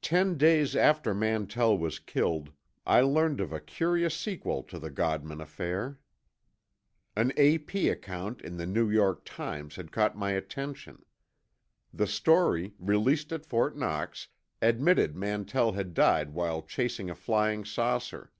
Ten 0.00 0.38
days 0.38 0.76
after 0.76 1.12
Mantell 1.12 1.76
was 1.76 1.98
killed, 1.98 2.52
I 2.86 3.00
learned 3.00 3.40
of 3.40 3.52
a 3.52 3.58
curious 3.58 4.16
sequel 4.16 4.62
to 4.62 4.78
the 4.78 4.90
Godman 4.92 5.40
affair. 5.40 5.98
An 7.16 7.32
A.P. 7.36 7.88
account 7.88 8.42
in 8.42 8.58
the 8.58 8.66
New 8.66 8.88
York 8.88 9.24
Times 9.24 9.74
had 9.74 9.90
caught 9.90 10.16
my 10.16 10.30
attention. 10.34 11.04
The 11.92 12.06
story, 12.06 12.74
released 12.78 13.32
at 13.32 13.44
Fort 13.44 13.76
Knox, 13.76 14.28
admitted 14.62 15.16
Mantell 15.16 15.72
had 15.72 15.94
died 15.94 16.30
while 16.30 16.62
chasing 16.62 17.10
a 17.10 17.16
flying 17.16 17.64
saucer. 17.64 18.30